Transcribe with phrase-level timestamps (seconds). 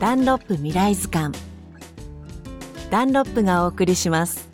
[0.00, 1.36] ダンロップ未来図鑑。
[2.88, 4.48] ダンロップがお送りします。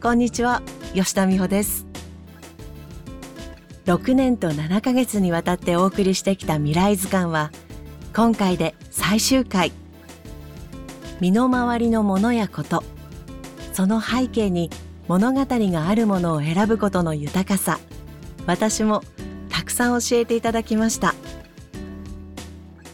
[0.00, 0.62] こんにちは
[0.94, 1.86] 吉田美穂です。
[3.86, 7.50] 6年と7ヶ月にわたってお送りしてきた未来図鑑は
[8.14, 9.72] 今回で最終回。
[11.20, 12.84] 身の回りのものやこと
[13.72, 14.70] その背景に
[15.08, 17.80] 物語があるものを選ぶことの豊かさ
[18.46, 19.02] 私も
[19.68, 21.14] くさん教えていただきました。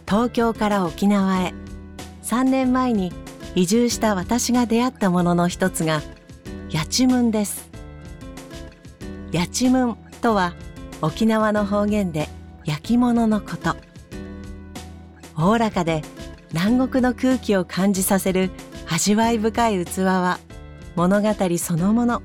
[0.07, 1.55] 東京から沖縄へ。
[2.23, 3.13] 3年前に
[3.55, 6.03] 移住した私が出会ったものの一つが
[6.71, 7.71] やちむんです。
[9.33, 10.55] やちむんとは
[11.01, 12.29] 沖縄の方言で
[12.65, 13.77] 焼き物のこと。
[15.37, 16.03] おおらかで
[16.53, 18.51] 南国の空気を感じさせる
[18.89, 20.39] 味わい深い器は
[20.95, 22.23] 物語そのもの。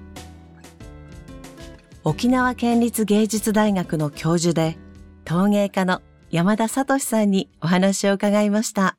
[2.05, 4.78] 沖縄県立芸術大学の教授で
[5.25, 8.97] 陶芸家の山田聡さんにお話を伺いました。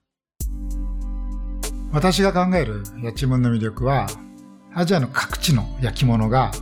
[1.93, 4.07] 私が考えるやちむんの魅力は
[4.75, 6.53] アジアの各地の焼き物が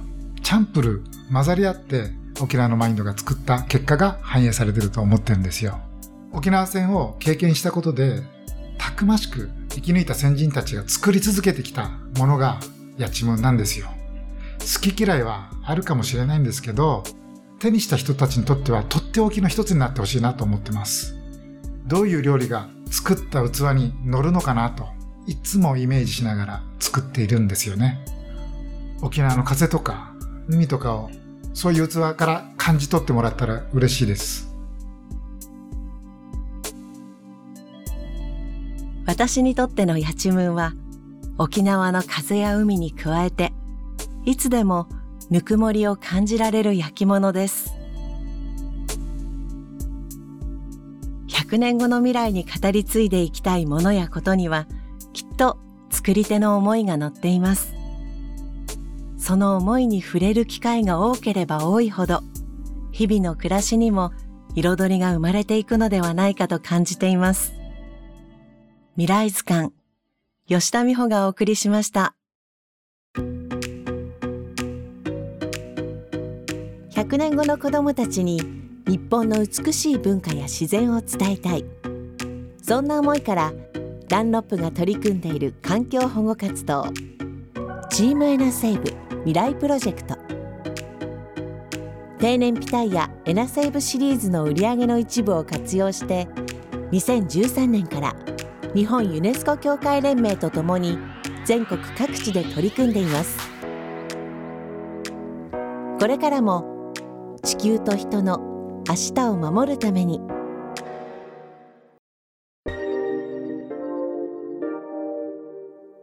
[0.43, 5.81] チャンプル混ざり合って沖縄のマインドが作った結果が反映されてると思ってるんですよ。
[6.33, 8.23] 沖縄戦を経験したことで
[8.79, 12.61] たくましく生き抜いた先人たちが作り続けてきたものが
[12.97, 13.89] やちむんなんですよ。
[14.69, 17.03] 好き嫌いはあるかもしれないんですけど
[17.59, 21.17] 手にした人たちにとってはとっておきの一つになってほしいなと思ってます。
[21.87, 24.87] どういう料理が作った器に乗るのかなと
[25.27, 27.99] いつもイメージしながら作っているんですよね。
[29.01, 30.13] 沖縄の風とか
[30.49, 31.11] 海とかを
[31.55, 34.55] そういう器から感じ取ってもらったら嬉しいです。
[39.07, 40.75] 私にとってのやちむんは
[41.39, 43.53] 沖縄の風や海に加えて
[44.29, 44.89] いつでも
[45.31, 47.73] ぬくもりを感じられる焼き物です。
[51.29, 54.67] 100年後の未来に語り継いでいきたいものやことには
[55.15, 55.57] きっと
[55.89, 57.73] 作り手の思いが乗っています。
[59.17, 62.21] その思いに触れる機会が多ければ多いほど
[62.93, 64.13] 日々の暮らしにも
[64.55, 67.55] 彩りが生まれていくのではないかと感じています。
[68.97, 69.73] 未来図鑑
[70.47, 72.18] 吉田美穂がお送りしました。
[77.09, 78.39] 100年後の子どもたちに
[78.87, 81.65] 日本の美しい文化や自然を伝えたい。
[82.63, 83.55] そんな思いから
[84.09, 86.85] ダンロップが取り組んでいる環境保護活動
[87.89, 90.19] チームエナセーブ未来プロジェクト。
[92.19, 96.29] 定年ピタイヤエナセーブシリーズの売り上げの一部を活用して
[96.93, 98.15] 2013年から
[98.75, 100.99] 日本ユネスコ協会連盟とともに
[101.47, 103.39] 全国各地で取り組んでいます。
[105.99, 106.78] これからも
[107.49, 110.21] 地球と人の明日を守るために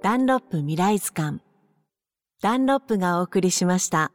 [0.02, 1.42] ダンロップ未来図鑑
[2.42, 4.15] ダンロップがお送りしました。